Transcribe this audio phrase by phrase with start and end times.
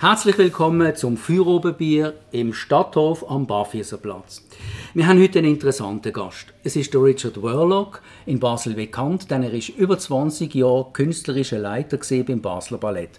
[0.00, 4.46] Herzlich willkommen zum Feuerobenbier im Stadthof am Barfüßerplatz.
[4.94, 6.54] Wir haben heute einen interessanten Gast.
[6.62, 11.58] Es ist der Richard Worlock, in Basel bekannt, denn er ist über 20 Jahre künstlerischer
[11.58, 13.18] Leiter beim Basler Ballett.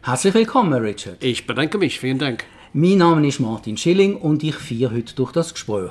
[0.00, 1.24] Herzlich willkommen, Richard.
[1.24, 2.44] Ich bedanke mich, vielen Dank.
[2.72, 5.90] Mein Name ist Martin Schilling und ich feiere heute durch das Gespräch.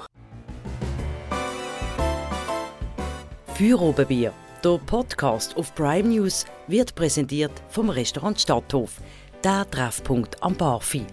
[3.47, 4.31] Feuerobenbier,
[4.63, 9.01] der Podcast auf Prime News, wird präsentiert vom Restaurant Stadthof–
[9.45, 11.05] der Treffpunkt am Barfi.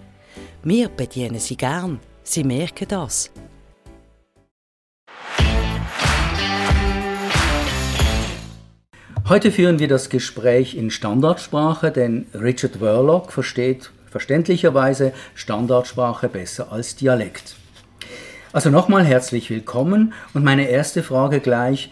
[0.63, 1.99] Wir bedienen Sie gern.
[2.23, 3.29] Sie merken das.
[9.29, 16.95] Heute führen wir das Gespräch in Standardsprache, denn Richard Verloc versteht verständlicherweise Standardsprache besser als
[16.95, 17.55] Dialekt.
[18.51, 21.91] Also nochmal herzlich willkommen und meine erste Frage gleich.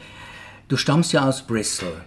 [0.69, 2.01] Du stammst ja aus Bristol.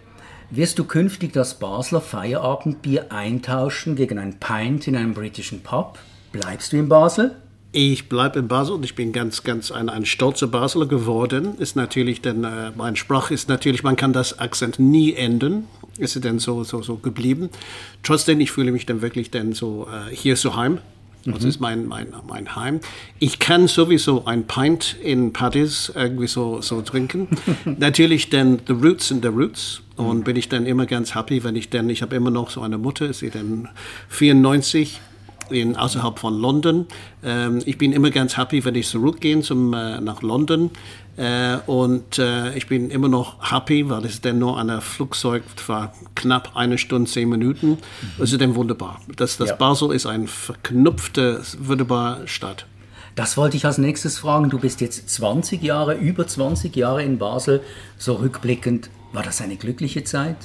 [0.57, 5.99] Wirst du künftig das Basler Feierabendbier eintauschen gegen ein Pint in einem britischen Pub?
[6.31, 7.35] Bleibst du in Basel?
[7.73, 11.59] Ich bleibe in Basel und ich bin ganz, ganz ein, ein stolzer Basler geworden.
[11.59, 15.67] Ist natürlich, denn äh, mein Sprach ist natürlich, man kann das Akzent nie ändern.
[15.99, 17.51] Ist denn so, so, so geblieben.
[18.05, 20.79] Trotzdem, ich fühle mich dann wirklich dann so äh, hier zu Heim.
[21.25, 21.49] Das mhm.
[21.49, 22.79] ist mein, mein, mein Heim.
[23.19, 27.27] Ich kann sowieso ein Pint in Paddies irgendwie so, so trinken.
[27.65, 29.81] Natürlich dann the roots and the roots.
[29.97, 30.25] Und mhm.
[30.25, 32.79] bin ich dann immer ganz happy, wenn ich dann, ich habe immer noch so eine
[32.79, 33.69] Mutter, sie dann
[34.09, 35.01] 94
[35.51, 36.87] in, außerhalb von London.
[37.23, 40.71] Ähm, ich bin immer ganz happy, wenn ich zurückgehe zum, äh, nach London.
[41.17, 45.93] Äh, und äh, ich bin immer noch happy, weil es dann nur ein Flugzeug war
[46.15, 47.79] knapp eine Stunde, zehn Minuten.
[48.17, 48.25] Mhm.
[48.25, 49.01] Ist dann wunderbar.
[49.17, 49.57] Das, das ja.
[49.57, 52.67] Basel ist eine verknüpfte, wunderbare Stadt.
[53.15, 54.51] Das wollte ich als nächstes fragen.
[54.51, 57.63] Du bist jetzt 20 Jahre, über 20 Jahre in Basel.
[57.97, 60.37] So rückblickend, war das eine glückliche Zeit?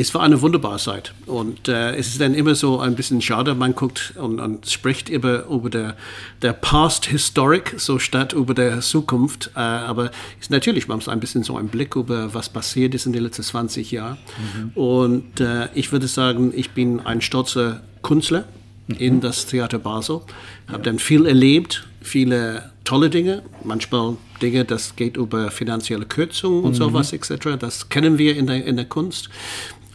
[0.00, 1.14] es war eine wunderbare Zeit.
[1.26, 5.08] Und äh, es ist dann immer so ein bisschen schade, man guckt und, und spricht
[5.08, 5.96] über, über der,
[6.42, 9.50] der Past Historic, so statt über der Zukunft.
[9.54, 10.10] Äh, aber
[10.40, 13.22] ist natürlich, man muss ein bisschen so einen Blick über, was passiert ist in den
[13.22, 14.18] letzten 20 Jahren.
[14.54, 14.70] Mhm.
[14.80, 18.44] Und äh, ich würde sagen, ich bin ein stolzer Künstler
[18.90, 18.98] mhm.
[18.98, 20.20] in das Theater Basel.
[20.66, 20.84] Habe ja.
[20.84, 26.76] dann viel erlebt, viele tolle Dinge, manchmal Dinge, das geht über finanzielle Kürzungen und mhm.
[26.76, 27.58] sowas etc.
[27.58, 29.28] Das kennen wir in der, in der Kunst.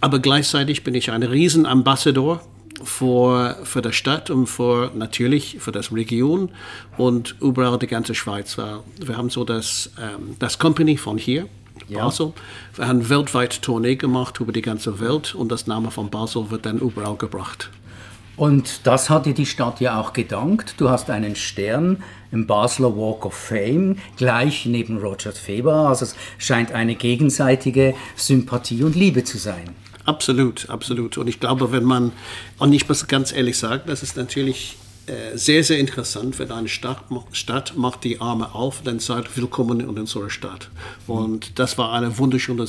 [0.02, 2.42] Aber gleichzeitig bin ich ein Riesenambassador
[2.84, 6.50] für, für die Stadt und für, natürlich für das Region
[6.98, 8.58] und überall die ganze Schweiz.
[8.58, 11.48] Wir haben so das, ähm, das Company von hier,
[11.88, 12.04] ja.
[12.04, 12.34] Basel.
[12.76, 16.66] Wir haben weltweit Tournee gemacht über die ganze Welt und das Name von Basel wird
[16.66, 17.70] dann überall gebracht.
[18.38, 20.76] Und das hat dir die Stadt ja auch gedankt.
[20.78, 25.88] Du hast einen Stern im Basler Walk of Fame gleich neben Roger Federer.
[25.88, 29.70] Also es scheint eine gegenseitige Sympathie und Liebe zu sein.
[30.04, 31.18] Absolut, absolut.
[31.18, 32.12] Und ich glaube, wenn man,
[32.60, 34.78] und ich muss ganz ehrlich sagen, das ist natürlich
[35.36, 39.90] sehr, sehr interessant, wenn eine Stadt, Stadt macht die Arme auf, dann sagt, willkommen in
[39.90, 40.70] unserer Stadt.
[41.08, 42.68] Und das war eine wunderschöne äh,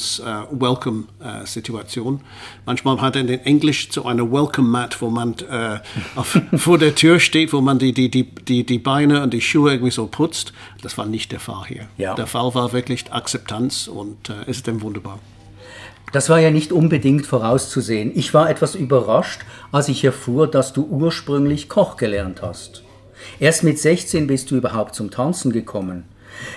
[0.51, 2.17] Welcome-Situation.
[2.17, 2.21] Äh,
[2.67, 5.81] Manchmal hat er in Englisch so eine Welcome-Mat, wo man äh,
[6.15, 9.41] auf, vor der Tür steht, wo man die, die, die, die, die Beine und die
[9.41, 10.53] Schuhe irgendwie so putzt.
[10.83, 11.89] Das war nicht der Fall hier.
[11.97, 12.15] Ja.
[12.15, 15.19] Der Fall war wirklich Akzeptanz und äh, es ist dann wunderbar.
[16.13, 18.13] Das war ja nicht unbedingt vorauszusehen.
[18.15, 22.85] Ich war etwas überrascht, als ich erfuhr, dass du ursprünglich Koch gelernt hast.
[23.41, 26.05] Erst mit 16 bist du überhaupt zum Tanzen gekommen.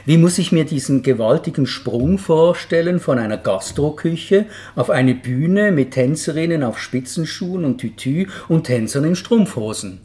[0.05, 4.45] Wie muss ich mir diesen gewaltigen Sprung vorstellen von einer Gastroküche
[4.75, 10.01] auf eine Bühne mit Tänzerinnen auf Spitzenschuhen und Tütü und Tänzern in Strumpfhosen?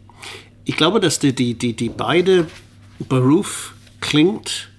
[0.64, 2.46] Ich glaube, dass die, die, die, die beide
[3.08, 4.70] Beruf klingt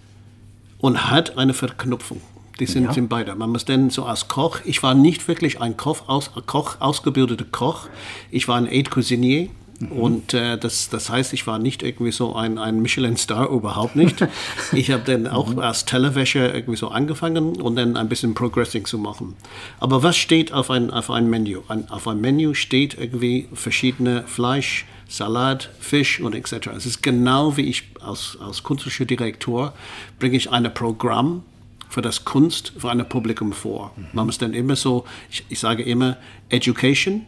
[0.80, 2.22] und hat eine Verknüpfung.
[2.60, 2.94] Die sind, ja.
[2.94, 3.36] sind beide.
[3.36, 7.46] Man muss dann so als Koch, ich war nicht wirklich ein Koch, aus, Koch ausgebildeter
[7.52, 7.88] Koch.
[8.32, 9.50] Ich war ein Aide Cuisinier.
[9.80, 9.92] Mhm.
[9.92, 14.26] Und äh, das, das heißt, ich war nicht irgendwie so ein, ein Michelin-Star, überhaupt nicht.
[14.72, 15.60] ich habe dann auch mhm.
[15.60, 19.36] als Tellerwäscher irgendwie so angefangen und dann ein bisschen Progressing zu machen.
[19.80, 21.60] Aber was steht auf ein, auf ein Menü?
[21.68, 26.68] Ein, auf einem Menü steht irgendwie verschiedene Fleisch, Salat, Fisch und etc.
[26.76, 29.74] Es ist genau wie ich als, als künstlerischer Direktor
[30.20, 31.44] bringe ich ein Programm
[31.90, 33.92] für das Kunst für ein Publikum vor.
[33.96, 34.06] Mhm.
[34.14, 36.18] Man muss dann immer so, ich, ich, sage immer,
[36.50, 37.26] Education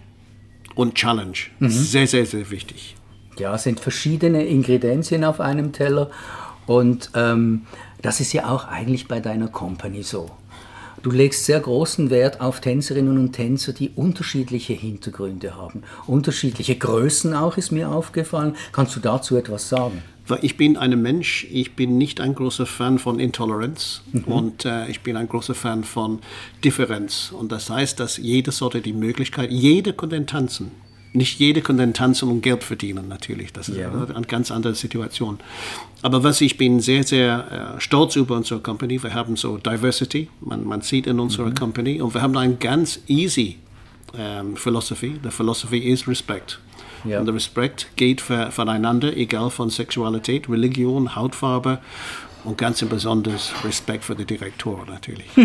[0.75, 1.37] und Challenge.
[1.59, 1.69] Mhm.
[1.69, 2.95] Sehr, sehr, sehr wichtig.
[3.37, 6.09] Ja, es sind verschiedene Ingredienzien auf einem Teller
[6.65, 7.65] und ähm,
[8.01, 10.31] das ist ja auch eigentlich bei deiner Company so.
[11.07, 15.83] Du legst sehr großen Wert auf Tänzerinnen und Tänzer, die unterschiedliche Hintergründe haben.
[16.05, 18.57] Unterschiedliche Größen auch, ist mir aufgefallen.
[18.73, 20.03] Kannst du dazu etwas sagen?
[20.41, 24.23] Ich bin ein Mensch, ich bin nicht ein großer Fan von Intoleranz mhm.
[24.25, 26.19] und äh, ich bin ein großer Fan von
[26.65, 27.31] Differenz.
[27.31, 30.71] Und das heißt, dass jeder sollte die Möglichkeit, jeder kann tanzen.
[31.17, 33.51] Nicht jeder kann dann tanzen und Geld verdienen, natürlich.
[33.51, 33.91] Das ist Ja.
[33.91, 35.39] eine ganz andere Situation.
[36.03, 39.01] Aber was ich bin sehr, sehr äh, stolz über unsere Company.
[39.01, 42.99] Wir haben so Diversity, man, man sieht in unserer Company und wir haben ein ganz
[43.07, 43.57] easy
[44.17, 45.19] ähm, Philosophy.
[45.23, 46.59] The philosophy is Respect.
[47.03, 47.19] Ja.
[47.19, 51.79] Und der Respekt geht für, voneinander, egal von Sexualität, Religion, Hautfarbe
[52.43, 55.27] und ganz besonders Respekt für die Direktor natürlich.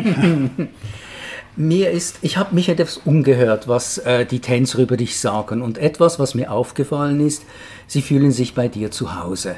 [1.55, 5.61] Mir ist, ich habe mich etwas umgehört, was äh, die Tänzer über dich sagen.
[5.61, 7.45] Und etwas, was mir aufgefallen ist,
[7.87, 9.57] sie fühlen sich bei dir zu Hause.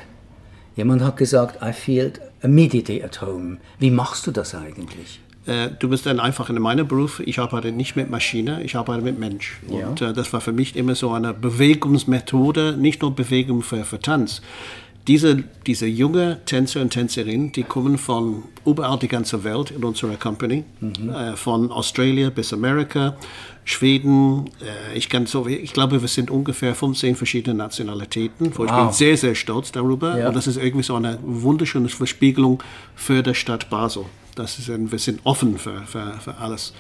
[0.76, 2.12] Jemand hat gesagt, I feel
[2.42, 3.58] immediately at home.
[3.78, 5.20] Wie machst du das eigentlich?
[5.46, 9.02] Äh, du bist dann einfach in meinem Beruf, ich arbeite nicht mit Maschine, ich arbeite
[9.02, 9.60] mit Mensch.
[9.68, 9.88] Ja.
[9.88, 14.00] Und äh, das war für mich immer so eine Bewegungsmethode, nicht nur Bewegung für, für
[14.00, 14.42] Tanz.
[15.06, 20.16] Diese, diese junge Tänzer und Tänzerinnen, die kommen von überall die ganze Welt in unserer
[20.16, 23.14] Company, äh, von Australien bis Amerika,
[23.64, 24.46] Schweden.
[24.60, 28.78] Äh, ich, kann so, ich glaube, wir sind ungefähr 15 verschiedene Nationalitäten, wo ich bin
[28.86, 28.94] Wow.
[28.94, 30.18] sehr, sehr stolz darüber.
[30.18, 30.28] Ja.
[30.28, 32.62] Und das ist irgendwie so eine wunderschöne Verspiegelung
[32.94, 34.06] für die Stadt Basel.
[34.36, 36.72] Das ist ein, wir sind offen für, für, für alles.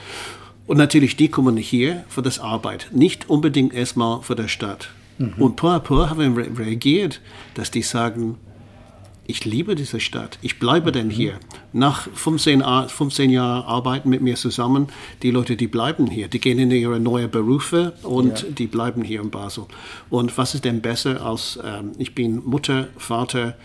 [0.66, 4.88] Und natürlich, die kommen hier für das Arbeit, nicht unbedingt erstmal für die Stadt.
[5.38, 7.20] Und peu à peu haben wir re- reagiert,
[7.54, 8.36] dass die sagen,
[9.26, 11.34] ich liebe diese Stadt, ich bleibe denn hier.
[11.72, 14.88] Nach 15, Ar- 15 Jahren Arbeiten mit mir zusammen,
[15.22, 19.20] die Leute, die bleiben hier, die gehen in ihre neuen Berufe und die bleiben hier
[19.22, 19.64] in Basel.
[20.10, 23.56] Und was ist denn besser als, ähm, ich bin Mutter, Vater,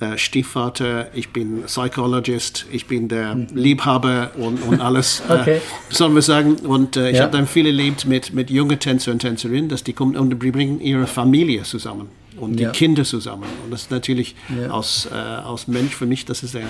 [0.00, 5.22] äh, Stiefvater, ich bin Psychologist, ich bin der Liebhaber und, und alles.
[5.30, 5.56] Okay.
[5.56, 6.56] Äh, sollen wir sagen.
[6.56, 7.22] Und äh, ich Ja.
[7.24, 10.50] habe dann viel erlebt mit, mit jungen Tänzer und Tänzerinnen, dass die kommen und die
[10.50, 12.70] bringen ihre Familie zusammen und Ja.
[12.70, 13.44] die Kinder zusammen.
[13.64, 14.70] Und das ist natürlich Ja.
[14.70, 16.64] aus, äh, aus Mensch für mich, das ist ein,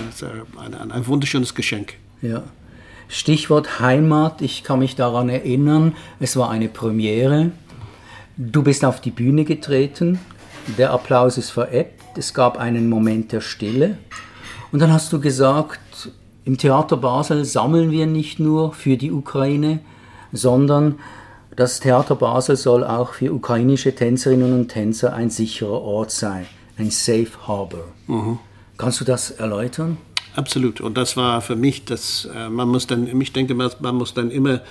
[0.59, 1.95] ein, ein, ein wunderschönes Geschenk.
[2.21, 2.43] Ja.
[3.09, 7.51] Stichwort Heimat, ich kann mich daran erinnern, es war eine Premiere.
[8.35, 10.19] Du bist auf die Bühne getreten,
[10.77, 13.97] der Applaus ist verebbt, es gab einen Moment der Stille
[14.71, 16.09] und dann hast du gesagt,
[16.43, 19.79] im Theater Basel sammeln wir nicht nur für die Ukraine,
[20.33, 20.95] sondern
[21.57, 26.45] das Theater Basel soll auch für ukrainische Tänzerinnen und Tänzer ein sicherer Ort sein,
[26.77, 27.85] ein Safe Harbor.
[28.77, 29.97] Kannst du das erläutern?
[30.35, 30.81] Absolut.
[30.81, 34.13] Und das war für mich, dass äh, man muss dann, ich denke, man man muss
[34.13, 34.61] dann immer,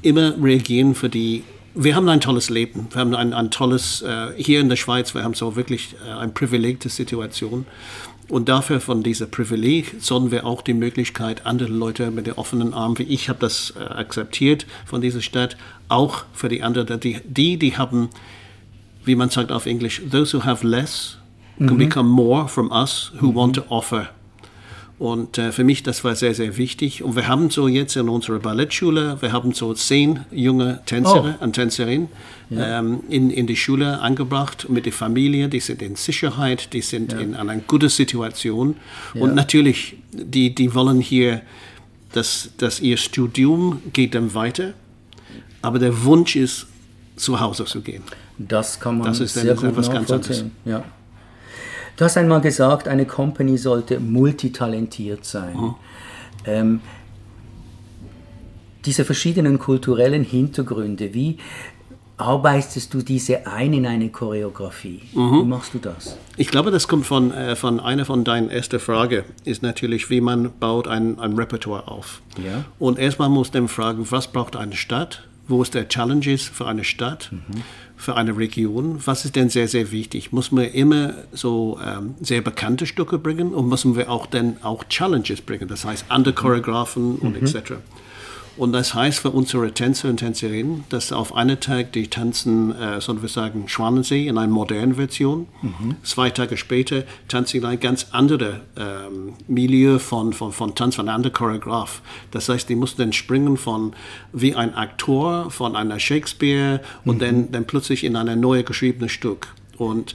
[0.00, 1.42] immer reagieren für die.
[1.74, 2.86] Wir haben ein tolles Leben.
[2.92, 6.12] Wir haben ein, ein tolles, äh, hier in der Schweiz, wir haben so wirklich äh,
[6.12, 7.66] eine privilegierte Situation.
[8.28, 12.72] Und dafür von dieser Privileg sollen wir auch die Möglichkeit, andere Leute mit den offenen
[12.72, 15.56] Armen, wie ich habe das äh, akzeptiert von dieser Stadt,
[15.88, 18.08] auch für die anderen, die, die, die haben,
[19.04, 21.18] wie man sagt auf Englisch, those who have less
[21.58, 24.08] can become more from us who want to offer.
[24.98, 27.02] Und äh, für mich, das war sehr, sehr wichtig.
[27.02, 31.52] Und wir haben so jetzt in unserer Ballettschule, wir haben so zehn junge Tänzer und
[31.54, 32.08] Tänzerinnen
[32.52, 35.48] ähm, in, in die Schule angebracht mit der Familie.
[35.48, 38.76] Die sind in Sicherheit, die sind in einer guten Situation.
[39.14, 41.42] Und natürlich, die, die wollen hier,
[42.12, 44.74] dass, dass ihr Studium geht dann weiter.
[45.60, 46.66] Aber der Wunsch ist,
[47.16, 48.02] zu Hause zu gehen.
[48.38, 50.44] Das kann man Das ist sehr gut etwas ganz.
[50.64, 50.84] Ja.
[51.96, 55.56] Du hast einmal gesagt, eine Company sollte multitalentiert sein.
[55.56, 55.74] Mhm.
[56.46, 56.80] Ähm,
[58.84, 61.38] diese verschiedenen kulturellen Hintergründe, wie
[62.16, 65.02] arbeitest du diese ein in eine Choreografie?
[65.12, 65.40] Mhm.
[65.40, 66.16] Wie machst du das?
[66.36, 70.20] Ich glaube, das kommt von, äh, von einer von deinen ersten Fragen, ist natürlich, wie
[70.20, 72.20] man baut ein, ein Repertoire auf.
[72.44, 72.64] Ja.
[72.78, 75.24] Und erstmal muss man fragen, was braucht eine Stadt?
[75.46, 77.30] Wo ist der Challenges für eine Stadt,
[77.96, 79.00] für eine Region?
[79.04, 80.32] Was ist denn sehr, sehr wichtig?
[80.32, 84.84] Muss man immer so ähm, sehr bekannte Stücke bringen und müssen wir auch dann auch
[84.84, 85.68] Challenges bringen?
[85.68, 87.74] Das heißt, andere Choreografen und etc.
[88.56, 93.00] Und das heißt für unsere Tänzer und Tänzerinnen, dass auf einen Tag die tanzen, äh,
[93.00, 95.48] sollen wir sagen, Schwanensee in einer modernen Version.
[96.04, 100.96] Zwei Tage später tanzen sie in ein ganz anderes ähm, Milieu von, von, von Tanz,
[100.96, 102.00] von einem anderen Choreograf.
[102.30, 103.94] Das heißt, die mussten dann springen von
[104.32, 109.48] wie ein Aktor von einer Shakespeare und dann, dann plötzlich in ein neues geschriebenes Stück.
[109.76, 110.14] Und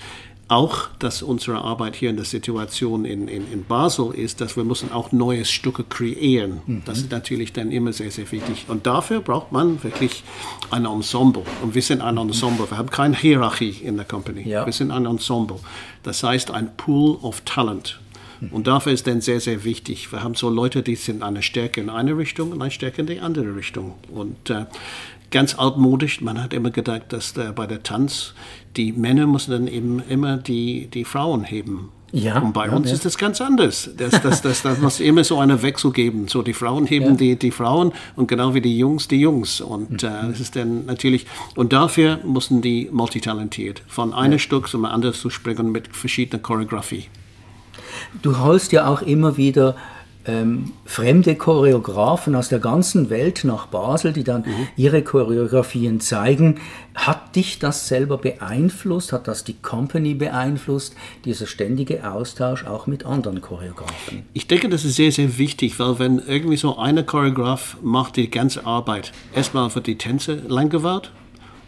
[0.50, 4.64] auch, dass unsere Arbeit hier in der Situation in, in, in Basel ist, dass wir
[4.64, 6.62] müssen auch neue Stücke kreieren.
[6.86, 8.66] Das ist natürlich dann immer sehr, sehr wichtig.
[8.68, 10.24] Und dafür braucht man wirklich
[10.72, 11.44] ein Ensemble.
[11.62, 12.70] Und wir sind ein Ensemble.
[12.70, 14.48] Wir haben keine Hierarchie in der Company.
[14.48, 14.66] Ja.
[14.66, 15.60] Wir sind ein Ensemble.
[16.04, 18.00] Das heißt, ein Pool of Talent.
[18.52, 20.12] Und dafür ist dann sehr, sehr wichtig.
[20.12, 23.08] Wir haben so Leute, die sind eine Stärke in eine Richtung und eine Stärke in
[23.08, 23.96] die andere Richtung.
[24.14, 24.66] Und äh,
[25.32, 28.34] ganz altmodisch, man hat immer gedacht, dass äh, bei der Tanz
[28.76, 31.90] die Männer müssen dann eben immer die, die Frauen heben.
[32.12, 32.96] Ja, und bei ja, uns ja.
[32.96, 33.90] ist das ganz anders.
[33.98, 36.28] Das, das, das, das muss immer so einen Wechsel geben.
[36.28, 37.14] So die Frauen heben ja.
[37.14, 39.62] die, die Frauen und genau wie die Jungs die Jungs.
[39.62, 44.86] Und äh, das ist dann natürlich, und dafür mussten die multitalentiert von einem Stück zum
[44.86, 47.06] anderen zu springen mit verschiedener Choreografie.
[48.22, 49.76] Du holst ja auch immer wieder
[50.30, 54.68] ähm, fremde Choreografen aus der ganzen Welt nach Basel, die dann mhm.
[54.78, 56.60] ihre Choreografien zeigen.
[56.96, 59.14] Hat dich das selber beeinflusst?
[59.14, 60.96] Hat das die Company beeinflusst?
[61.26, 64.24] Dieser ständige Austausch auch mit anderen Choreografen?
[64.34, 68.30] Ich denke, das ist sehr, sehr wichtig, weil wenn irgendwie so eine Choreograf macht die
[68.30, 71.12] ganze Arbeit, erstmal für die Tänze lang gewahrt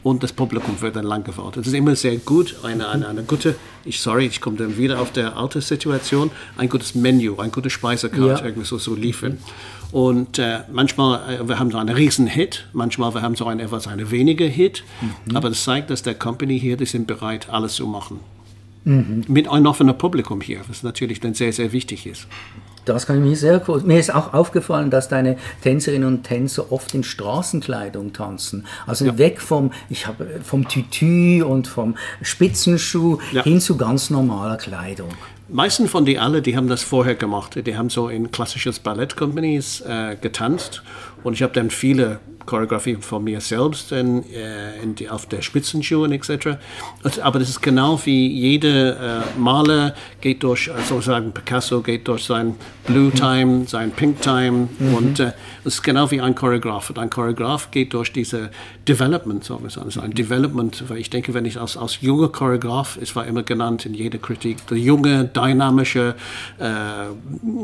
[0.04, 1.62] und das Publikum wird dann lang gewartet.
[1.62, 3.56] Es ist immer sehr gut, eine, eine, eine gute,
[3.86, 7.74] ich sorry, ich komme dann wieder auf der alte Situation, ein gutes Menü, ein gutes
[7.74, 8.46] Speisekarte ja.
[8.46, 9.38] irgendwie so, so liefern.
[9.92, 13.60] Und äh, manchmal, äh, wir haben so einen riesen Hit, manchmal wir haben so einen
[13.60, 15.36] etwas eine wenige Hit, mhm.
[15.36, 18.20] aber das zeigt, dass der Company hier, die sind bereit, alles zu machen.
[18.84, 19.26] Mhm.
[19.28, 22.28] Mit einem offenen Publikum hier, was natürlich dann sehr, sehr wichtig ist.
[22.86, 23.86] Das kann ich mir sehr gut.
[23.86, 28.66] Mir ist auch aufgefallen, dass deine Tänzerinnen und Tänzer oft in Straßenkleidung tanzen.
[28.88, 29.18] Also ja.
[29.18, 33.44] weg vom, ich habe vom Tütü und vom Spitzenschuh ja.
[33.44, 35.10] hin zu ganz normaler Kleidung.
[35.50, 37.60] Meisten von die alle, die haben das vorher gemacht.
[37.68, 40.82] Die haben so in klassisches Ballett-Companies äh, getanzt
[41.24, 45.42] und ich habe dann viele Choreografie von mir selbst in, äh, in die, auf der
[45.42, 46.58] Spitzenschuhe etc.
[47.22, 52.26] Aber das ist genau wie jeder äh, Maler geht durch, äh, sozusagen Picasso geht durch
[52.26, 53.14] sein Blue mhm.
[53.14, 54.94] Time, sein Pink Time mhm.
[54.94, 56.90] und äh, es ist genau wie ein Choreograf.
[56.90, 58.50] Und ein Choreograf geht durch diese
[58.88, 59.82] Development, sagen wir so.
[59.82, 63.44] Also ein Development, weil ich denke, wenn ich als, als junger Choreograf, es war immer
[63.44, 66.16] genannt in jeder Kritik, der junge, dynamische
[66.58, 66.66] äh,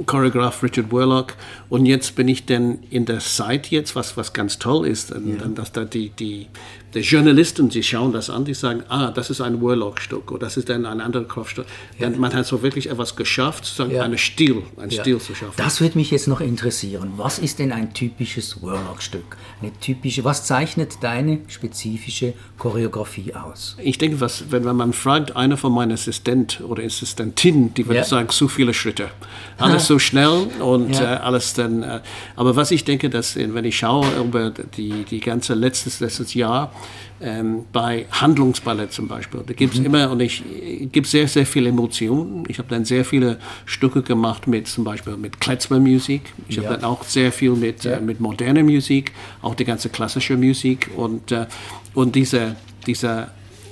[0.06, 1.34] Choreograf Richard Warlock
[1.70, 5.18] und jetzt bin ich denn in der Zeit jetzt, was, was ganz toll ist, ja.
[5.48, 6.48] dass da die, die,
[6.94, 10.58] die Journalisten, sie schauen das an, die sagen, ah, das ist ein Warlock-Stück oder das
[10.58, 11.66] ist dann ein anderer Kopfstück.
[11.98, 12.10] Ja.
[12.10, 14.04] Man hat so wirklich etwas geschafft, sozusagen ja.
[14.04, 15.02] einen Stil, einen ja.
[15.02, 15.54] Stil zu schaffen.
[15.58, 17.14] Das würde mich jetzt noch interessieren.
[17.18, 19.38] Was ist denn ein typisches Warlock-Stück?
[19.62, 23.78] Eine typische, was zeichnet deine spezifische Choreografie aus?
[23.82, 28.30] Ich denke, was, wenn man fragt, einer von meinen Assistenten oder Assistentinnen, die würde sagen,
[28.30, 29.10] zu viele Schritte.
[29.58, 31.84] Alles so schnell und äh, alles dann.
[31.84, 32.02] Äh,
[32.36, 36.72] aber was ich denke, dass, wenn ich schaue über die, die ganze letztes, letztes Jahr,
[37.20, 39.42] ähm, bei Handlungsballett zum Beispiel.
[39.46, 39.88] Da gibt es mhm.
[39.88, 40.44] immer, und ich
[40.92, 42.44] gibt sehr, sehr viele Emotionen.
[42.48, 46.22] Ich habe dann sehr viele Stücke gemacht mit zum Beispiel mit Klezmer-Musik.
[46.48, 46.64] Ich ja.
[46.64, 47.94] habe dann auch sehr viel mit, ja.
[47.94, 50.92] äh, mit moderner Musik, auch die ganze klassische Musik.
[50.96, 51.48] Und, äh,
[51.94, 53.32] und dieser, dieser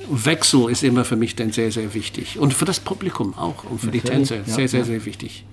[0.10, 2.40] Wechsel ist immer für mich dann sehr, sehr wichtig.
[2.40, 4.04] Und für das Publikum auch und für Natürlich.
[4.04, 5.46] die Tänzer ja, sehr, sehr, sehr wichtig.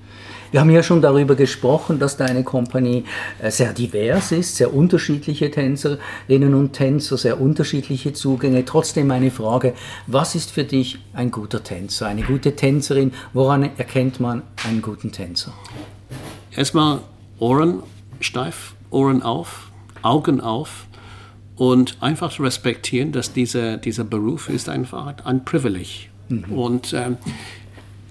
[0.53, 3.05] Wir haben ja schon darüber gesprochen, dass deine Kompanie
[3.41, 8.63] äh, sehr divers ist, sehr unterschiedliche Tänzerinnen und Tänzer, sehr unterschiedliche Zugänge.
[8.67, 9.73] Trotzdem meine Frage,
[10.07, 13.13] was ist für dich ein guter Tänzer, eine gute Tänzerin?
[13.33, 15.55] Woran erkennt man einen guten Tänzer?
[16.55, 17.01] Erstmal
[17.39, 17.83] Ohren
[18.21, 19.71] steif, Ohren auf,
[20.03, 20.87] Augen auf
[21.57, 26.11] und einfach respektieren, dass dieser, dieser Beruf ist einfach ein Privileg.
[26.29, 26.45] Mhm.
[26.53, 27.17] Und ähm,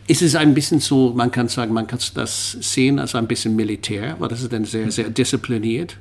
[0.07, 3.55] es ist ein bisschen so, man kann sagen, man kann das sehen als ein bisschen
[3.55, 5.97] Militär, weil das ist dann sehr, sehr diszipliniert,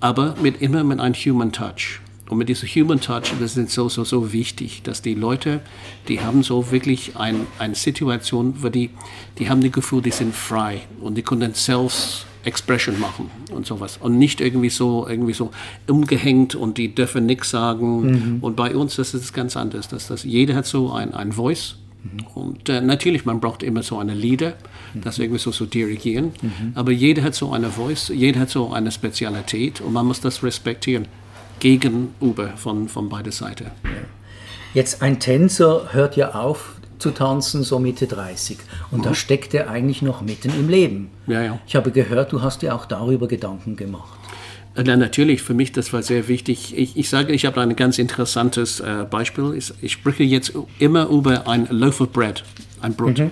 [0.00, 2.00] aber mit immer mit einem Human Touch.
[2.28, 5.60] Und mit diesem Human Touch, das ist so, so, so wichtig, dass die Leute,
[6.08, 8.90] die haben so wirklich ein, eine Situation, wo die,
[9.38, 13.98] die haben das Gefühl, die sind frei und die können selbst Expression machen und sowas.
[14.00, 15.50] Und nicht irgendwie so, irgendwie so
[15.86, 18.00] umgehängt und die dürfen nichts sagen.
[18.00, 18.38] Mhm.
[18.40, 19.88] Und bei uns das ist es ganz anders.
[19.88, 21.76] Dass das, jeder hat so ein, ein Voice
[22.34, 24.54] und äh, natürlich, man braucht immer so eine Leader,
[24.94, 26.32] das irgendwie so zu dirigieren.
[26.40, 26.72] Mhm.
[26.74, 30.42] Aber jeder hat so eine Voice, jeder hat so eine Spezialität und man muss das
[30.42, 31.06] respektieren
[31.60, 33.64] gegenüber von, von beider Seiten.
[33.84, 33.90] Ja.
[34.74, 38.58] Jetzt ein Tänzer hört ja auf zu tanzen, so Mitte 30.
[38.90, 39.02] Und mhm.
[39.04, 41.10] da steckt er eigentlich noch mitten im Leben.
[41.26, 41.58] Ja, ja.
[41.66, 44.17] Ich habe gehört, du hast dir auch darüber Gedanken gemacht.
[44.84, 46.76] Na, natürlich, für mich, das war sehr wichtig.
[46.76, 49.54] Ich, ich sage, ich habe ein ganz interessantes äh, Beispiel.
[49.56, 52.44] Ich, ich, spreche jetzt immer über ein Loaf of Bread,
[52.80, 53.18] ein Brot.
[53.18, 53.30] Mhm.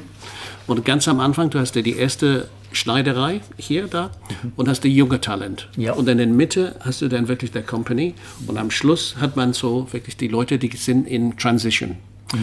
[0.66, 4.10] Und ganz am Anfang, du hast ja die erste Schneiderei hier, da,
[4.42, 4.52] mhm.
[4.56, 5.68] und hast die junge Talent.
[5.76, 5.92] Ja.
[5.92, 8.14] Und in der Mitte hast du dann wirklich der Company.
[8.48, 11.96] Und am Schluss hat man so wirklich die Leute, die sind in Transition.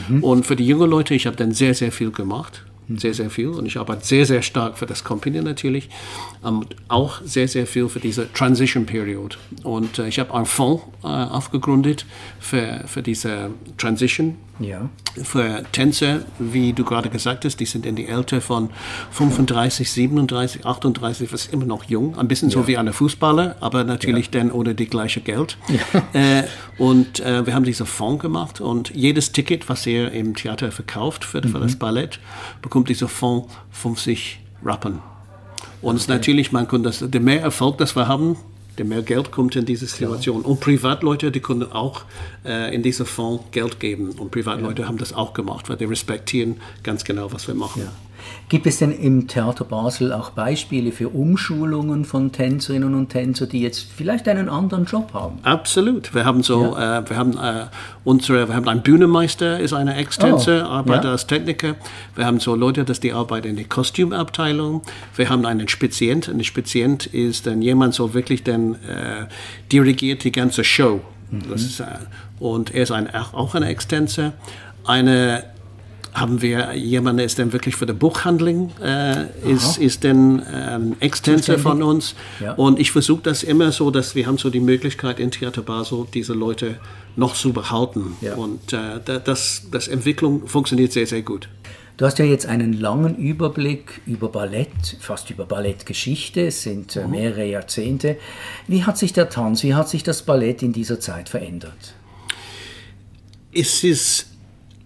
[0.08, 0.24] Mhm.
[0.24, 2.64] Und für die jungen Leute, ich habe dann sehr, sehr viel gemacht
[2.96, 3.50] sehr, sehr viel.
[3.50, 5.90] Und ich arbeite sehr, sehr stark für das Company natürlich.
[6.46, 9.38] Ähm, auch sehr, sehr viel für diese Transition Period.
[9.64, 12.06] Und äh, ich habe einen Fonds äh, aufgegründet
[12.40, 14.90] für, für diese Transition ja.
[15.24, 18.70] Für Tänzer, wie du gerade gesagt hast, die sind in die Alter von
[19.12, 22.18] 35, 37, 38, was immer noch jung.
[22.18, 22.60] Ein bisschen ja.
[22.60, 24.40] so wie eine Fußballer, aber natürlich ja.
[24.40, 25.58] dann ohne die gleiche Geld.
[25.68, 26.04] Ja.
[26.14, 26.44] Äh,
[26.78, 31.26] und äh, wir haben diesen Fonds gemacht und jedes Ticket, was ihr im Theater verkauft
[31.26, 31.50] für, mhm.
[31.50, 32.20] für das Ballett,
[32.74, 34.98] bekommt bekommt dieser Fonds 50 Rappen.
[35.84, 36.06] Und okay.
[36.08, 38.36] natürlich, man kann das, der mehr Erfolg, das wir haben,
[38.80, 40.40] der mehr Geld kommt in diese Situation.
[40.40, 40.52] Klar.
[40.52, 42.02] Und Privatleute, die können auch
[42.44, 44.14] äh, in diesen Fonds Geld geben.
[44.18, 44.88] Und Privatleute ja.
[44.88, 47.84] haben das auch gemacht, weil die respektieren ganz genau, was wir machen.
[47.84, 47.92] Ja.
[48.50, 53.62] Gibt es denn im Theater Basel auch Beispiele für Umschulungen von Tänzerinnen und Tänzern, die
[53.62, 55.40] jetzt vielleicht einen anderen Job haben?
[55.44, 56.14] Absolut.
[56.14, 57.00] Wir haben so, ja.
[57.00, 57.66] äh, wir haben äh,
[58.04, 61.12] unsere, wir haben einen Bühnenmeister, ist eine Ex-Tänzer, oh, arbeitet ja.
[61.12, 61.76] als Techniker.
[62.16, 64.82] Wir haben so Leute, dass die arbeiten in der Kostümabteilung.
[65.16, 66.28] Wir haben einen Spezient.
[66.28, 69.28] Ein Spezient ist dann jemand, so wirklich dann äh,
[69.72, 71.02] dirigiert die ganze Show.
[71.32, 71.54] Mhm.
[71.54, 71.86] Ist, äh,
[72.40, 74.34] und er ist ein, auch ein Ex-Tänzer.
[74.86, 75.46] Eine
[76.14, 80.96] haben wir jemanden, der ist dann wirklich für die Buchhandlung, äh, ist, ist dann ähm,
[81.00, 82.16] Extenser von uns.
[82.40, 82.54] Ja.
[82.54, 86.06] Und ich versuche das immer so, dass wir haben so die Möglichkeit in Theater Basel
[86.14, 86.78] diese Leute
[87.16, 88.16] noch zu behalten.
[88.22, 88.36] Ja.
[88.36, 91.50] Und äh, das, das Entwicklung funktioniert sehr, sehr gut.
[91.98, 96.48] Du hast ja jetzt einen langen Überblick über Ballett, fast über Ballettgeschichte.
[96.48, 97.12] Es sind äh, mhm.
[97.12, 98.18] mehrere Jahrzehnte.
[98.68, 101.94] Wie hat sich der Tanz, wie hat sich das Ballett in dieser Zeit verändert?
[103.52, 104.33] Es ist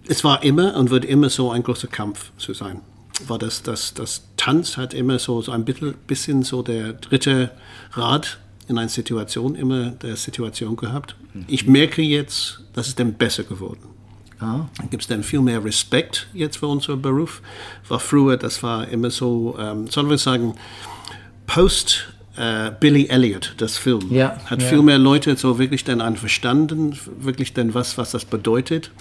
[0.07, 2.81] es war immer und wird immer so ein großer Kampf zu sein.
[3.25, 7.51] War das, das, das Tanz hat immer so, so ein bisschen so der dritte
[7.93, 11.15] Rad in einer Situation, immer der Situation gehabt.
[11.47, 13.87] Ich merke jetzt, dass es dann besser geworden.
[14.39, 14.67] Ah.
[14.91, 17.41] Gibt es dann viel mehr Respekt jetzt für unseren Beruf?
[17.87, 20.53] War früher, das war immer so, ähm, sollen wir sagen,
[21.47, 24.67] post äh, Billy Elliot, das Film, ja, hat ja.
[24.67, 28.91] viel mehr Leute so wirklich dann verstanden, wirklich dann was, was das bedeutet.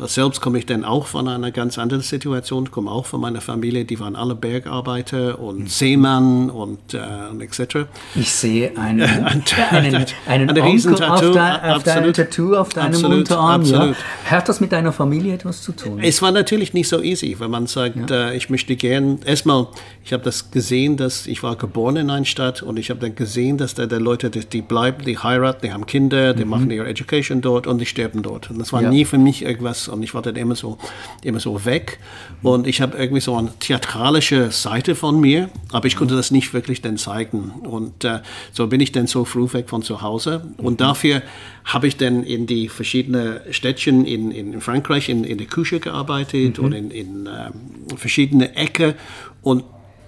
[0.00, 3.84] Selbst komme ich dann auch von einer ganz anderen Situation, komme auch von meiner Familie,
[3.84, 5.66] die waren alle Bergarbeiter und mhm.
[5.68, 6.98] Seemann und, äh,
[7.30, 7.86] und etc.
[8.16, 12.88] Ich sehe einen, einen, einen, einen eine Onkel auf, dein, auf deinem Tattoo auf deinem
[12.88, 13.60] absolut, Unterarm.
[13.60, 13.96] Absolut.
[13.96, 14.30] Ja.
[14.32, 16.00] Hat das mit deiner Familie etwas zu tun?
[16.02, 18.30] Es war natürlich nicht so easy, wenn man sagt, ja.
[18.30, 19.68] äh, ich möchte gern, erstmal,
[20.04, 23.14] ich habe das gesehen, dass ich war geboren in einer Stadt und ich habe dann
[23.14, 26.50] gesehen, dass da die Leute, die, die, bleiben, die heiraten, die haben Kinder, die mhm.
[26.50, 28.50] machen ihre Education dort und die sterben dort.
[28.50, 28.90] Und das war ja.
[28.90, 30.78] nie für mich irgendwas und ich war dann immer so,
[31.22, 31.98] immer so weg.
[32.42, 36.52] Und ich habe irgendwie so eine theatralische Seite von mir, aber ich konnte das nicht
[36.52, 37.52] wirklich dann zeigen.
[37.62, 38.20] Und äh,
[38.52, 40.42] so bin ich dann so früh weg von zu Hause.
[40.58, 41.22] Und dafür
[41.64, 46.58] habe ich dann in die verschiedenen Städtchen in, in Frankreich in, in der Küche gearbeitet
[46.58, 46.64] mhm.
[46.64, 47.50] und in, in äh,
[47.96, 48.94] verschiedene Ecken.
[49.42, 49.64] Und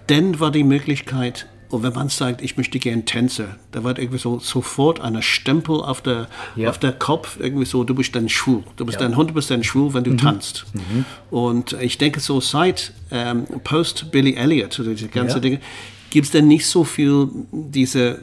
[0.07, 4.19] dann war die Möglichkeit, und wenn man sagt, ich möchte gerne Tänzer, da wird irgendwie
[4.19, 6.69] so sofort ein Stempel auf der, ja.
[6.71, 8.63] auf der Kopf, irgendwie so, du bist dann schwul.
[8.77, 9.09] Du bist ja.
[9.09, 10.19] dann 100% schwul, wenn du mhm.
[10.19, 10.67] tanzt.
[10.75, 11.05] Mhm.
[11.31, 15.41] Und ich denke, so seit ähm, Post Billy Elliot, diese ganzen ja.
[15.41, 15.61] Dinge,
[16.11, 18.19] gibt es dann nicht so viel diese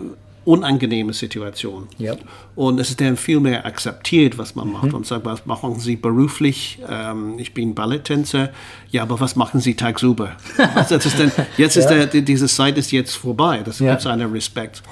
[0.46, 1.88] unangenehme Situation.
[1.98, 2.16] Ja.
[2.56, 4.88] Und es ist dann viel mehr akzeptiert, was man macht.
[4.88, 4.96] Mhm.
[4.96, 6.80] Und sagt, was machen Sie beruflich?
[6.88, 8.50] Ähm, ich bin Balletttänzer.
[8.92, 10.36] Ja, aber was machen Sie tagsüber?
[10.76, 12.06] also ist dann, jetzt ist ja.
[12.06, 13.62] der, diese Zeit ist jetzt vorbei.
[13.64, 13.94] Das ja.
[13.94, 14.84] gibt einen Respekt.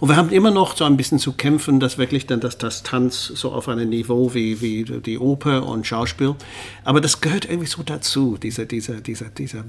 [0.00, 2.84] Und wir haben immer noch so ein bisschen zu kämpfen, dass wirklich dann das, das
[2.84, 6.36] Tanz so auf einem Niveau wie, wie die Oper und Schauspiel.
[6.84, 9.64] Aber das gehört irgendwie so dazu, diese, diese, diese, diese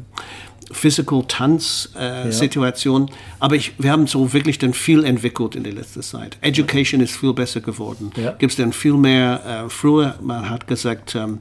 [0.71, 2.31] Physical Tanz äh, ja.
[2.31, 3.09] Situation.
[3.39, 6.37] Aber ich, wir haben so wirklich dann viel entwickelt in der letzten Zeit.
[6.41, 8.11] Education ist viel besser geworden.
[8.15, 8.31] Ja.
[8.31, 11.39] Gibt es dann viel mehr, äh, früher, man hat gesagt, ähm,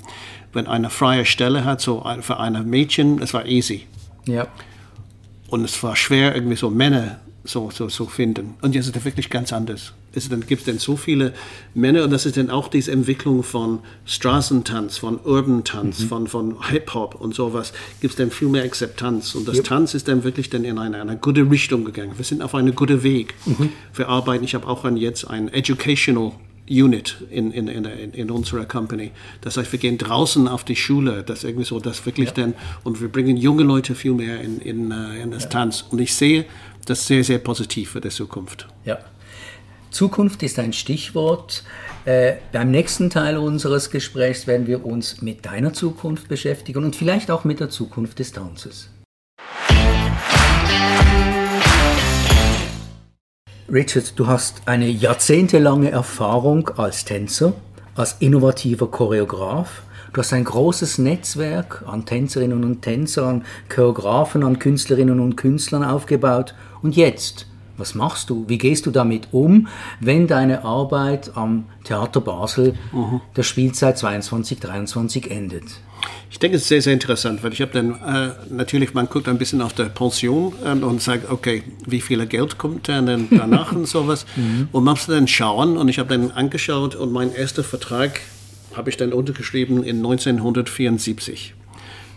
[0.52, 3.86] wenn eine freie Stelle hat, so für ein Mädchen, es war easy.
[4.26, 4.46] Ja.
[5.48, 8.54] Und es war schwer, irgendwie so Männer so, so, so finden.
[8.62, 9.92] Und jetzt ist es wirklich ganz anders.
[10.12, 11.32] Es dann gibt es dann so viele
[11.74, 16.08] Männer und das ist dann auch diese Entwicklung von Straßentanz, von Urban Tanz, mhm.
[16.08, 19.34] von, von Hip-Hop und sowas, gibt es dann viel mehr Akzeptanz.
[19.34, 19.66] Und das yep.
[19.66, 22.12] Tanz ist dann wirklich dann in eine, eine gute Richtung gegangen.
[22.16, 23.34] Wir sind auf einem guten Weg.
[23.46, 23.70] Mhm.
[23.94, 26.32] Wir arbeiten, ich habe auch an jetzt ein Educational
[26.70, 29.10] Unit in, in, in, in, unserer Company.
[29.40, 32.34] Das heißt, wir gehen draußen auf die Schule, das irgendwie so, das wirklich ja.
[32.34, 35.48] dann, und wir bringen junge Leute viel mehr in, in, äh, in das ja.
[35.48, 35.84] Tanz.
[35.90, 36.44] Und ich sehe
[36.88, 38.66] das sehr, sehr positiv für die Zukunft.
[38.84, 38.98] Ja.
[39.90, 41.64] Zukunft ist ein Stichwort.
[42.04, 47.30] Äh, beim nächsten Teil unseres Gesprächs werden wir uns mit deiner Zukunft beschäftigen und vielleicht
[47.30, 48.90] auch mit der Zukunft des Tanzes.
[53.70, 57.52] Richard, du hast eine jahrzehntelange Erfahrung als Tänzer,
[57.94, 59.82] als innovativer Choreograf.
[60.12, 65.84] Du hast ein großes Netzwerk an Tänzerinnen und Tänzern, an Choreografen, an Künstlerinnen und Künstlern
[65.84, 66.54] aufgebaut.
[66.82, 68.44] Und jetzt, was machst du?
[68.48, 69.68] Wie gehst du damit um,
[70.00, 73.20] wenn deine Arbeit am Theater Basel mhm.
[73.36, 75.64] der Spielzeit 22-23 endet?
[76.30, 79.28] Ich denke, es ist sehr, sehr interessant, weil ich habe dann äh, natürlich, man guckt
[79.28, 83.72] ein bisschen auf der Pension äh, und sagt, okay, wie viel Geld kommt dann danach
[83.76, 84.26] und sowas.
[84.36, 84.68] Mhm.
[84.72, 88.20] Und man muss dann schauen und ich habe dann angeschaut und mein erster Vertrag
[88.78, 91.54] habe ich dann untergeschrieben in 1974.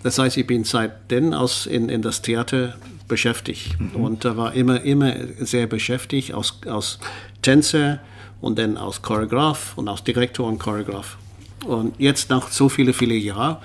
[0.04, 2.76] Das heißt, ich bin seitdem aus in, in das Theater
[3.08, 4.04] beschäftigt mhm.
[4.04, 7.00] und da war immer, immer sehr beschäftigt aus, aus
[7.42, 8.00] Tänzer
[8.40, 11.18] und dann als Choreograf und als Direktor und Choreograf.
[11.66, 13.58] Und jetzt nach so viele, viele Jahren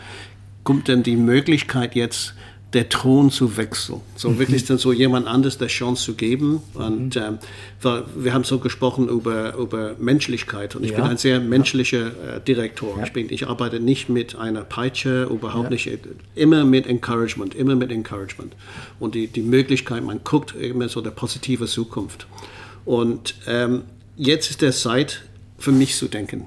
[0.64, 2.34] kommt dann die Möglichkeit jetzt,
[2.72, 4.00] der Thron zu wechseln.
[4.16, 4.38] So mhm.
[4.40, 6.60] wirklich dann so jemand anderes der Chance zu geben.
[6.74, 7.38] Und mhm.
[7.82, 10.74] ähm, wir haben so gesprochen über, über Menschlichkeit.
[10.74, 10.96] Und ich ja.
[10.96, 12.98] bin ein sehr menschlicher äh, Direktor.
[12.98, 13.04] Ja.
[13.04, 15.70] Ich, bin, ich arbeite nicht mit einer Peitsche, überhaupt ja.
[15.70, 15.90] nicht.
[16.34, 18.54] Immer mit Encouragement, immer mit Encouragement.
[18.98, 22.26] Und die, die Möglichkeit, man guckt immer so der positive Zukunft.
[22.84, 23.82] Und ähm,
[24.16, 25.22] jetzt ist der Zeit
[25.56, 26.46] für mich zu denken.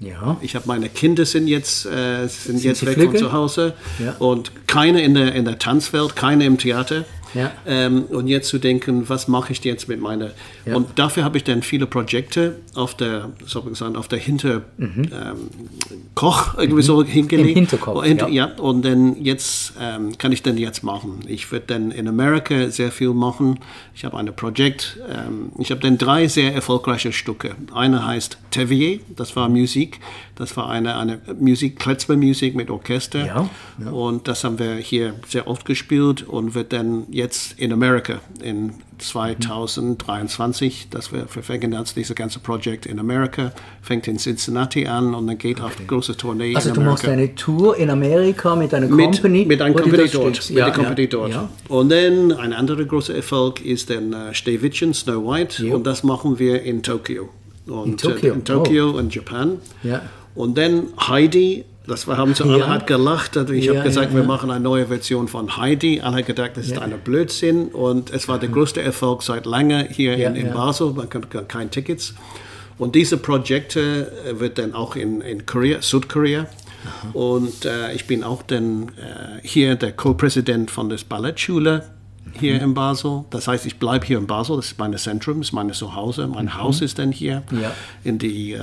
[0.00, 0.36] Ja.
[0.40, 3.18] Ich habe meine Kinder sind jetzt, äh, sind, sind jetzt weg Flügel?
[3.18, 4.14] von zu Hause ja.
[4.18, 7.04] und keine in der, in der Tanzwelt, keine im Theater.
[7.34, 7.52] Ja.
[7.66, 10.30] Ähm, und jetzt zu denken, was mache ich jetzt mit meiner.
[10.64, 10.76] Ja.
[10.76, 14.62] Und dafür habe ich dann viele Projekte auf der, soll ich sagen, auf der Hinter
[14.76, 15.10] mhm.
[15.12, 15.36] ähm,
[16.14, 16.86] Koch irgendwie mhm.
[16.86, 17.48] so hingelegt.
[17.50, 18.04] Im Hinterkopf.
[18.04, 18.48] Hinter, ja.
[18.48, 18.62] ja.
[18.62, 21.20] Und dann jetzt ähm, kann ich dann jetzt machen.
[21.26, 23.60] Ich werde dann in Amerika sehr viel machen.
[23.94, 24.98] Ich habe ein Projekt.
[25.08, 27.54] Ähm, ich habe dann drei sehr erfolgreiche Stücke.
[27.72, 30.00] Eine heißt Tevier, das war Musik.
[30.38, 33.26] Das war eine, eine Musik, Kletzmer-Musik mit Orchester.
[33.26, 33.90] Ja.
[33.90, 38.74] Und das haben wir hier sehr oft gespielt und wird dann jetzt in Amerika in
[38.98, 43.52] 2023, das wir verfängen jetzt dieses ganze Projekt in Amerika,
[43.82, 45.66] fängt in Cincinnati an und dann geht okay.
[45.66, 49.40] auf die große Tournee Also du machst eine Tour in Amerika mit einer Company?
[49.40, 50.48] Mit, mit einer Company dort.
[50.48, 51.30] Ja, mit der Company ja, dort.
[51.30, 51.48] Ja.
[51.68, 55.74] Und dann ein anderer großer Erfolg ist dann uh, Snow White jo.
[55.74, 57.28] und das machen wir in Tokio.
[57.66, 58.32] Und, in Tokio?
[58.32, 58.98] Uh, in Tokio oh.
[58.98, 59.58] in Japan.
[59.82, 60.02] Ja.
[60.34, 62.68] Und dann Heidi, das wir haben so alle ja.
[62.68, 63.36] hat gelacht.
[63.36, 66.00] Also ich ja, habe gesagt, ja, wir machen eine neue Version von Heidi.
[66.00, 67.68] Alle haben gedacht, das ist ein Blödsinn.
[67.68, 70.92] Und es war der größte Erfolg seit langem hier in, in Basel.
[70.92, 72.14] Man kann keine Tickets.
[72.78, 76.46] Und diese Projekte äh, wird dann auch in, in Korea, Südkorea.
[77.12, 81.84] Und äh, ich bin auch dann äh, hier der Co-Präsident von der Ballettschule
[82.32, 82.60] hier mhm.
[82.60, 83.24] in Basel.
[83.30, 86.26] Das heißt, ich bleibe hier in Basel, das ist mein Zentrum, das ist mein Zuhause.
[86.26, 86.58] Mein mhm.
[86.58, 87.72] Haus ist dann hier ja.
[88.04, 88.60] in, die, äh,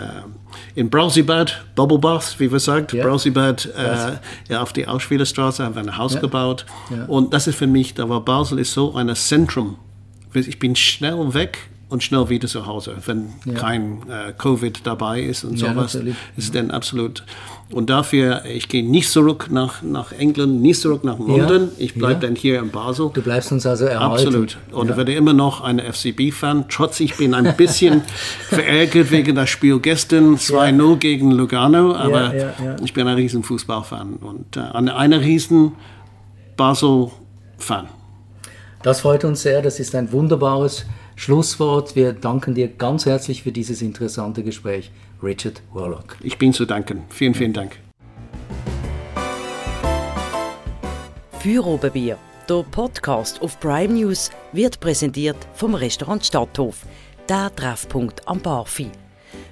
[0.75, 3.03] in Brausibad, Bubble Bath, wie wir sagt, ja.
[3.03, 4.13] Brausibad, äh,
[4.49, 6.19] ja, auf die Ausspielerstraße haben wir ein Haus ja.
[6.19, 6.65] gebaut.
[7.07, 9.77] Und das ist für mich, da war Basel ist so ein Zentrum.
[10.33, 13.53] Ich bin schnell weg und schnell wieder zu Hause, wenn ja.
[13.53, 15.93] kein äh, Covid dabei ist und ja, sowas.
[15.93, 16.15] Natürlich.
[16.35, 17.23] Ist dann absolut.
[17.71, 21.63] Und dafür, ich gehe nicht zurück nach, nach England, nicht zurück nach London.
[21.63, 21.67] Ja.
[21.77, 23.09] Ich bleibe dann hier in Basel.
[23.11, 24.27] Du bleibst uns also erhalten.
[24.27, 24.57] Absolut.
[24.71, 26.65] Und werde immer noch ein FCB-Fan.
[26.69, 28.03] Trotz ich bin ein bisschen
[28.49, 32.33] verärgert wegen das Spiel gestern 2-0 gegen Lugano, aber
[32.83, 35.73] ich bin ein riesen Fußballfan und äh, ein riesen
[36.57, 37.87] Basel-Fan.
[38.83, 39.63] Das freut uns sehr.
[39.63, 41.95] Das ist ein wunderbares Schlusswort.
[41.95, 44.91] Wir danken dir ganz herzlich für dieses interessante Gespräch,
[45.23, 46.17] Richard Warlock.
[46.21, 47.03] Ich bin zu danken.
[47.09, 47.79] Vielen, vielen Dank.
[51.39, 52.17] Für Oberbier.
[52.47, 56.85] Der Podcast auf Prime News wird präsentiert vom Restaurant Stadthof,
[57.27, 58.91] der Treffpunkt am Barfi.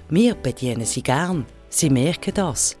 [0.08, 1.44] Wir bedienen Sie gern.
[1.68, 2.76] Sie merken das.